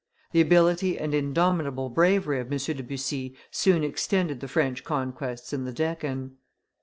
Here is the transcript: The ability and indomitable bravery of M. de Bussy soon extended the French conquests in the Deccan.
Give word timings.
The 0.31 0.41
ability 0.41 0.97
and 0.97 1.13
indomitable 1.13 1.89
bravery 1.89 2.39
of 2.39 2.51
M. 2.51 2.57
de 2.57 2.81
Bussy 2.81 3.35
soon 3.51 3.83
extended 3.83 4.39
the 4.39 4.47
French 4.47 4.83
conquests 4.83 5.53
in 5.53 5.63
the 5.65 5.71
Deccan. 5.73 6.37